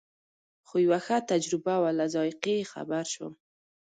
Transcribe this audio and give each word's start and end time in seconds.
خو 0.67 0.75
یوه 0.85 0.99
ښه 1.05 1.17
تجربه 1.31 1.75
وه 1.81 1.91
له 1.99 2.05
ذایقې 2.15 2.53
یې 2.59 2.69
خبر 2.73 3.03
شوم. 3.13 3.33